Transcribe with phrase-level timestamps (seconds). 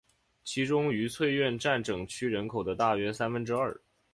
[0.43, 3.79] 其中愉翠苑占整区人口的大约三分之二。